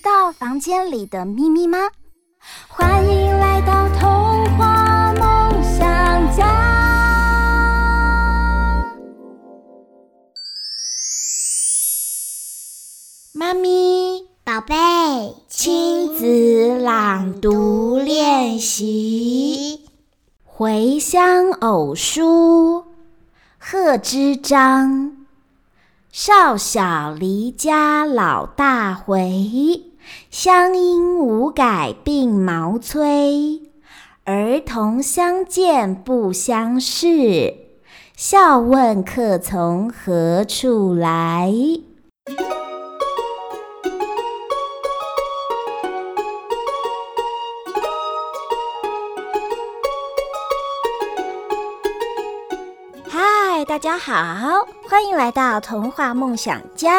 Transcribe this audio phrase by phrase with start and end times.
[0.00, 1.76] 知道房间里的秘密吗？
[2.68, 6.46] 欢迎来到童话梦想家。
[13.34, 19.84] 妈咪，宝贝，亲子朗读练习，
[20.46, 22.86] 回乡偶书，
[23.58, 25.18] 贺知章。
[26.10, 29.89] 少小离家老大回，
[30.30, 33.60] 乡音无改鬓毛衰。
[34.24, 37.54] 儿童相见不相识，
[38.16, 41.52] 笑问客从何处来。
[53.08, 56.92] 嗨，大家好，欢迎来到童话梦想家，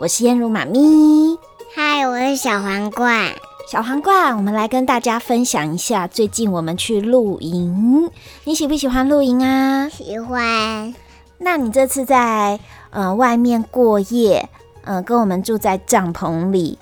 [0.00, 1.38] 我是燕如妈咪。
[1.74, 3.32] 嗨，我是小皇冠。
[3.66, 8.10] 小皇冠，我们来跟大家分享一下，最近我们去露营，
[8.44, 9.88] 你喜不喜欢露营啊？
[9.88, 10.94] 喜欢。
[11.38, 14.50] 那你这次在呃外面过夜，
[14.82, 16.78] 嗯、呃，跟我们住在帐篷里，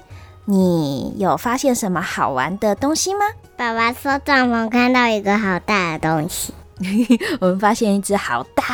[0.46, 3.20] 你有发现什么好玩的东西吗？
[3.56, 6.52] 爸爸说帐篷看到一个好大的东西。
[7.40, 8.64] 我们发现一只好大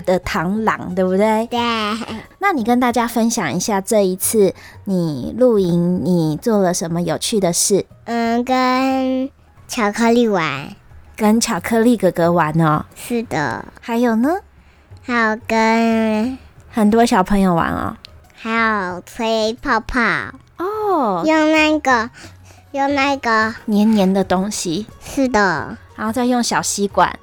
[0.00, 1.46] 的螳螂，对不对？
[1.46, 1.58] 对。
[2.38, 7.86] 那你跟大家分享一下这一次你露营，你做了什么有趣的事？
[8.04, 9.30] 嗯，跟
[9.68, 10.74] 巧克力玩，
[11.16, 12.84] 跟巧克力哥哥玩哦。
[12.94, 13.64] 是的。
[13.80, 14.30] 还有呢？
[15.02, 16.38] 还有跟
[16.70, 17.96] 很多小朋友玩哦。
[18.34, 20.00] 还有吹泡泡
[20.56, 22.10] 哦，用那个
[22.72, 24.86] 用那个黏黏的东西。
[25.02, 25.76] 是的。
[25.94, 27.18] 然后再用小吸管。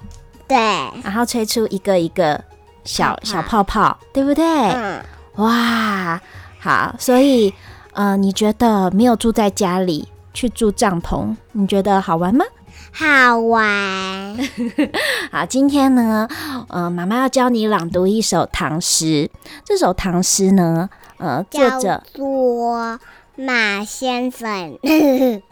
[0.48, 0.58] 对，
[1.04, 2.42] 然后吹出一个一个
[2.88, 4.44] 小泡泡小泡泡，对不对？
[4.46, 5.04] 嗯，
[5.36, 6.20] 哇，
[6.60, 7.54] 好，所以，
[7.92, 12.46] 呃，你觉得没有住在家里，去住帐篷，你觉得好玩吗？
[12.92, 14.38] 好玩。
[15.32, 16.28] 好，今天呢，
[16.70, 19.30] 呃，妈妈要教你朗读一首唐诗。
[19.64, 23.00] 这首唐诗呢，呃，作者叫做
[23.36, 24.80] 马先生。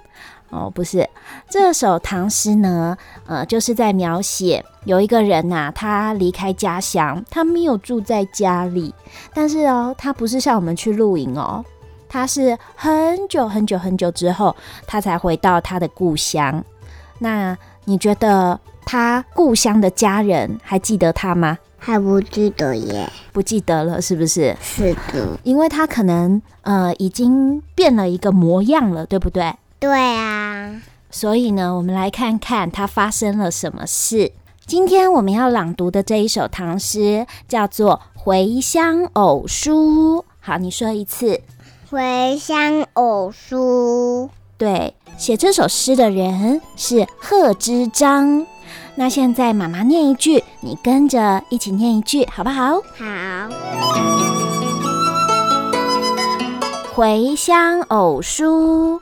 [0.55, 1.07] 哦，不是，
[1.49, 8.93] 这首唐诗呢，呃，就是在描写有一个人呐、啊，他离开家乡，他没有住在家里，
[9.33, 11.63] 但是哦，他不是像我们去露营哦，
[12.07, 14.55] 他是很久很久很久之后，
[14.87, 16.63] 他才回到他的故乡。
[17.19, 21.57] 那你觉得他故乡的家人还记得他吗？
[21.77, 24.55] 还不记得耶，不记得了，是不是？
[24.59, 29.53] 是的，因为他可能呃已经变了一个模样了，对不对？
[29.79, 30.81] 对啊，
[31.11, 34.31] 所以呢，我们来看看它发生了什么事。
[34.65, 40.19] 今天我们要朗读的这一首唐诗叫做《回乡偶书》。
[40.39, 41.27] 好，你说一次，
[41.89, 44.29] 《回乡偶书》。
[44.57, 48.47] 对，写这首诗的人是贺知章。
[48.95, 52.81] 那现在妈妈念一句，你跟着一起念一句，好不好？
[52.97, 53.49] 好。
[56.95, 59.01] 回乡偶书。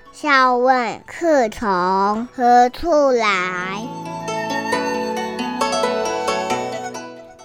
[0.21, 3.81] 笑问客从何处来？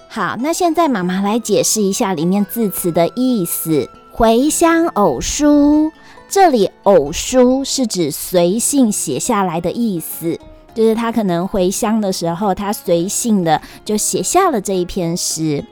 [0.07, 3.89] 好，那现在妈妈来解释一下里面字词的意思。
[4.11, 5.91] 回乡偶书，
[6.29, 10.39] 这里偶书是指随性写下来的意思，
[10.75, 15.65] 就是他可能回乡的时候，他随性的就写下了这一篇诗。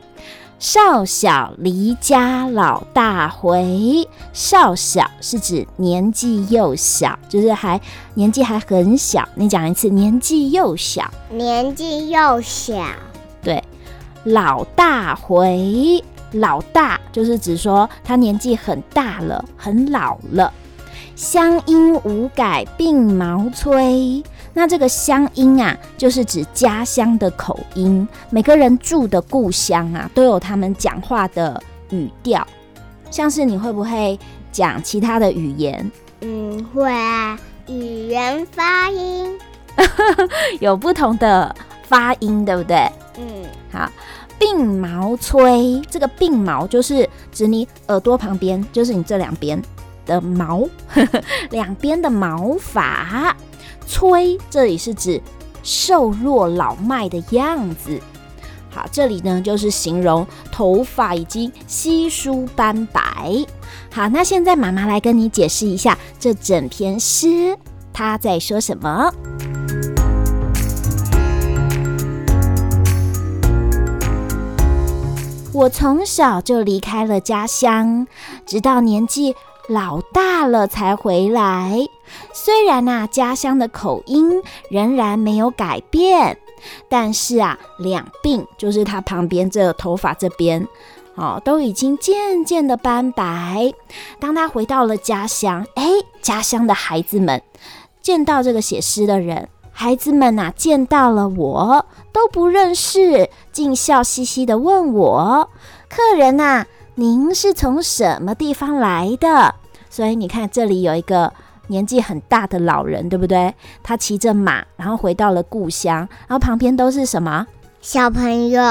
[0.57, 7.80] 少小离家老大回，少小是指年纪幼小，就是还
[8.13, 9.28] 年纪还很小。
[9.36, 12.74] 你讲一次，年纪幼小，年纪幼小。
[13.44, 13.63] 对，
[14.24, 16.04] 老大回。
[16.31, 20.51] 老大就是指说他年纪很大了，很老了。
[21.16, 24.22] 乡音无改鬓毛衰。
[24.57, 28.07] 那这个乡音啊，就是指家乡的口音。
[28.30, 32.48] 每个人住的故乡啊，都有他们讲话的语调。
[33.12, 34.18] 像是你会不会
[34.54, 35.92] 讲其他的语言？
[36.22, 37.38] 嗯，会啊。
[37.68, 39.38] 语言发音
[40.62, 41.54] 有不同的
[41.84, 42.90] 发音，对不对？
[43.18, 43.25] 嗯，
[43.72, 43.92] 好。
[44.40, 49.62] 鬓毛衰，这个鬓毛就是指你耳朵旁边，就是你这两边
[50.06, 50.68] 的毛，
[51.51, 53.36] 两边的毛发。
[53.86, 55.22] 衰，这里是指
[55.64, 58.00] 瘦弱老迈的样子。
[58.70, 63.02] 好，这里呢就是形容头发已经稀疏斑白。
[63.92, 67.58] 好，那现在妈妈来跟你解释一下这整篇诗，
[67.94, 69.10] 它在说什么？
[75.54, 78.06] 我从小就离开了家乡，
[78.46, 79.34] 直到年纪
[79.67, 81.77] 老大了才回来。
[82.33, 86.38] 虽然啊，家乡的口音仍然没有改变，
[86.88, 90.67] 但是啊，两鬓就是他旁边这头发这边，
[91.15, 93.73] 哦，都已经渐渐的斑白。
[94.19, 95.89] 当他回到了家乡，哎，
[96.21, 97.41] 家乡的孩子们
[98.01, 99.50] 见到这个写诗的人。
[99.77, 105.50] 孩子们呐、啊，见到了我都不认识，竟笑嘻嘻地问我
[105.89, 109.56] ：“客人呐、啊，您是从什么地方来的？”
[109.89, 111.31] 所以你看，这里有一个
[111.68, 113.53] 年纪很大的老人，对不对？
[113.81, 115.97] 他骑着马，然后回到了故乡，
[116.27, 117.47] 然后旁边都是什么？
[117.81, 118.62] 小朋友。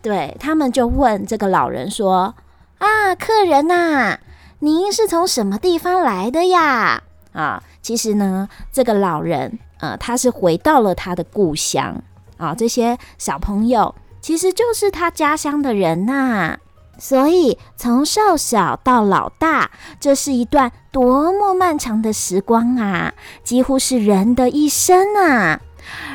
[0.00, 2.34] 对，他们就问这个老人说
[2.78, 4.20] ：“啊，客人呐、啊，
[4.60, 7.02] 您是从什么地方来的呀？”
[7.34, 9.58] 啊，其实呢，这个老人。
[9.80, 12.02] 呃，他是回到了他的故乡
[12.36, 16.58] 啊，这些小朋友其实就是他家乡的人呐、啊。
[16.98, 23.14] 所以从少小到老大，这是一段多么漫长的时光啊，
[23.44, 25.60] 几乎是人的一生啊。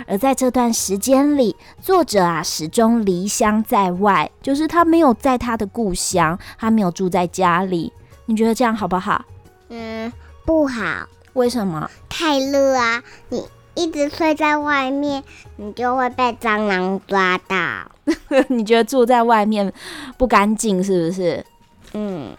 [0.06, 7.92] 而在这段时间里，作者啊始终离乡在外，就是他没有在他的故乡，他没有住在家里。
[8.26, 9.26] 你觉得这样好不好？
[9.70, 10.12] 嗯，
[10.46, 11.08] 不好。
[11.34, 11.90] 为什么？
[12.08, 13.02] 太热啊！
[13.30, 13.44] 你
[13.76, 15.24] 一直睡在外面，
[15.58, 17.58] 你就会被蟑螂抓到。
[18.50, 19.72] 你觉得住在外面
[20.18, 21.46] 不干净是不是？
[21.94, 22.36] 嗯，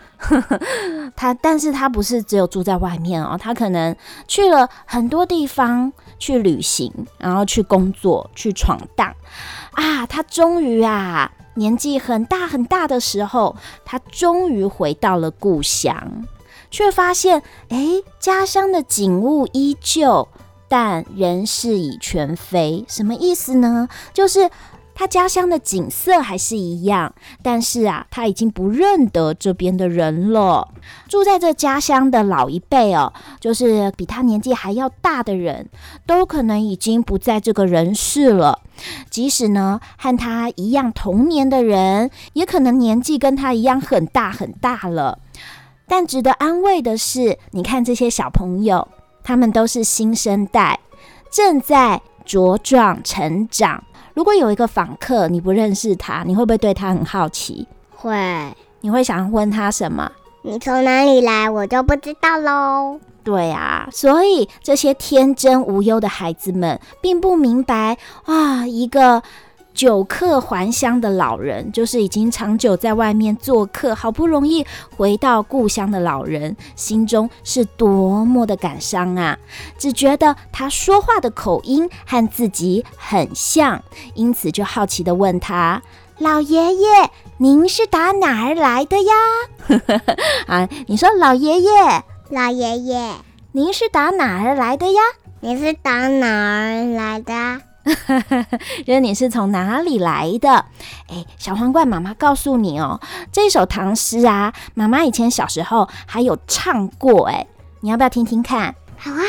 [1.15, 3.95] 他，但是他不是只有住在外面哦，他可能
[4.27, 9.15] 去了很多地方去旅行，然后去工作，去闯荡
[9.73, 10.05] 啊。
[10.07, 13.55] 他终于啊，年纪很大很大的时候，
[13.85, 16.27] 他终于回到了故乡。
[16.71, 20.27] 却发现，哎，家乡的景物依旧，
[20.69, 22.85] 但人事已全非。
[22.89, 23.89] 什么意思呢？
[24.13, 24.51] 就是
[24.97, 27.13] 他家乡的景色还是一样，
[27.43, 30.69] 但是啊，他已经不认得这边的人了。
[31.09, 35.69] 住在这家乡的老一辈哦，就是比他年纪还要大的人，
[36.07, 38.61] 都可能已经不在这个人世了。
[39.11, 45.19] 即使呢，和他一样同年的人，也可能年纪跟他一样很大很大了。
[45.89, 48.87] 但值得安慰的是，你看这些小朋友，
[49.25, 50.79] 他们都是新生代，
[51.31, 53.83] 正在茁壮成长。
[54.13, 57.67] 如果有一个访客，你不认识他，你会不会对他很好奇？
[57.97, 58.15] 会。
[58.83, 60.13] 你会想问他什么？
[60.43, 61.49] 你从哪里来？
[61.49, 63.01] 我就不知道喽。
[63.25, 69.23] 对啊，所以这些天真无忧的孩子们，并不明白啊，一个。
[69.75, 74.65] 久客还乡的老人，就是已经长久在外面做客，好不容易
[74.97, 79.37] 回到故乡的老人，心中是多么的感伤啊！
[79.77, 83.83] 只觉得他说话的口音和自己很像，
[84.15, 85.83] 因此就好奇地问他
[86.19, 89.13] ：“老爷爷，您是打哪儿来的呀？”
[90.47, 91.71] 啊，你说老爷爷，
[92.31, 93.11] 老爷爷，
[93.51, 95.01] 您是打哪儿来的呀？
[95.41, 97.61] 你是打哪儿来的？
[98.85, 100.65] 觉 得你是从哪里来的？
[101.09, 103.01] 哎，小皇冠妈妈告诉你哦，
[103.31, 107.47] 这首唐诗啊，妈妈以前小时候还有唱过，哎，
[107.81, 108.75] 你要不要听听看？
[108.97, 109.21] 好啊，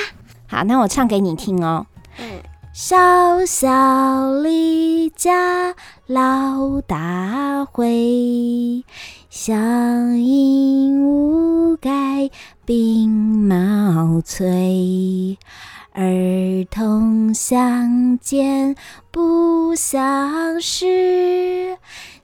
[0.48, 1.86] 好，那我唱给你听哦。
[2.18, 5.76] 嗯，少小离家
[6.08, 8.86] 老大回，
[9.30, 12.30] 乡音无改
[12.66, 15.38] 鬓毛衰。
[15.98, 18.76] 儿童相见
[19.12, 21.78] 不相识，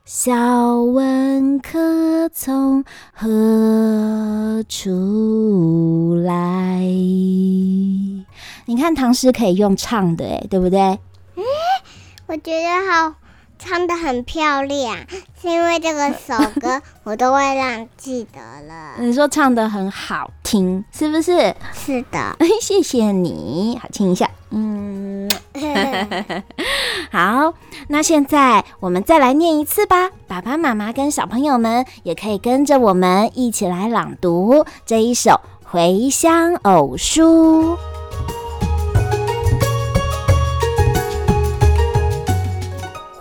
[0.04, 6.82] 笑问客从何处来。
[8.66, 10.80] 你看唐诗可以用唱的，哎，对不对？
[10.82, 11.00] 哎，
[12.28, 13.16] 我觉得好
[13.64, 14.98] 唱得很漂亮，
[15.40, 18.96] 是因为这个首歌 我都会让记得了。
[18.98, 21.56] 你说唱得很好听，是不是？
[21.72, 24.30] 是的， 谢谢你，好亲一下。
[24.50, 25.30] 嗯，
[27.12, 27.54] 好，
[27.88, 30.10] 那现在我们再来念一次吧。
[30.28, 35.32] 爸爸妈妈跟小朋友们也可以跟着我们一起来朗读这一首
[35.64, 37.76] 《回乡偶书》。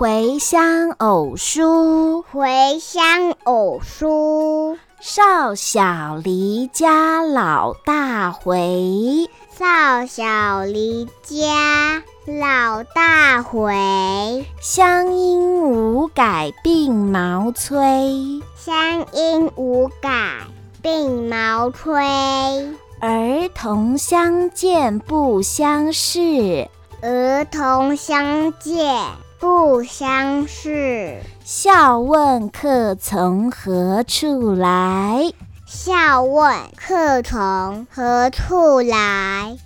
[0.00, 4.78] 回乡偶书，回乡偶书。
[4.98, 14.46] 少小离家老大回，少小离家老大回。
[14.58, 20.46] 乡音无改鬓毛衰，乡音无改
[20.82, 22.06] 鬓毛衰。
[23.00, 26.70] 儿童相见不相识，
[27.02, 29.04] 儿童相见。
[29.40, 35.32] 不相识，笑问客从何处来？
[35.64, 39.56] 笑问客从何处来？